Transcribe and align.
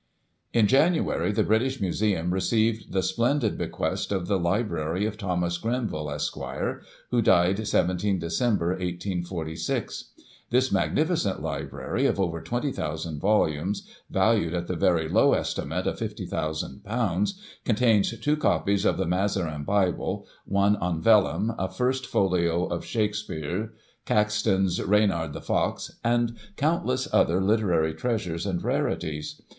In 0.51 0.65
January, 0.65 1.31
the 1.31 1.43
British 1.43 1.79
Museum 1.79 2.33
received 2.33 2.91
the 2.91 3.03
splendid 3.03 3.55
be 3.55 3.67
quest 3.67 4.11
of 4.11 4.25
the 4.25 4.39
Library 4.39 5.05
of 5.05 5.15
Thomas 5.15 5.59
Grenville, 5.59 6.07
Esqre., 6.09 6.79
who 7.11 7.21
died 7.21 7.67
17 7.67 8.19
Dec, 8.19 8.41
1846. 8.49 10.05
This 10.49 10.71
magnificent 10.71 11.43
library 11.43 12.07
of 12.07 12.19
over 12.19 12.41
20,000 12.41 13.19
volumes, 13.21 13.87
valued 14.09 14.55
at 14.55 14.65
the 14.67 14.75
very 14.75 15.07
low 15.07 15.33
estimate 15.33 15.85
of 15.85 15.99
;6"50,ooo, 15.99 17.33
contains 17.63 18.19
two 18.21 18.35
copies 18.37 18.85
of 18.85 18.97
the 18.97 19.05
Mazarin 19.05 19.63
bible, 19.63 20.25
one 20.45 20.77
on 20.77 20.99
vellum, 20.99 21.53
a 21.59 21.69
first 21.69 22.07
folio 22.07 22.65
of 22.65 22.83
Shakespere, 22.83 23.73
Caxton's" 24.05 24.81
Reynard 24.81 25.33
the 25.33 25.41
Fox," 25.41 25.91
and 26.03 26.35
countless 26.57 27.07
other 27.13 27.39
literary 27.39 27.93
treasures 27.93 28.47
and 28.47 28.63
rarities. 28.63 29.39